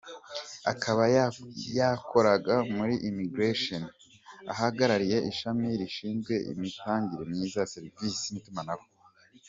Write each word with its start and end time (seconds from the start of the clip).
Akaba 0.71 1.03
yakoraga 1.77 2.55
muri 2.75 2.95
Immigration 3.09 3.83
ahagarariye 4.53 5.17
ishami 5.31 5.67
rishinzwe 5.81 6.33
imitangire 6.51 7.23
myiza 7.31 7.57
ya 7.61 7.69
service 7.73 8.23
n’itumanaho. 8.31 8.85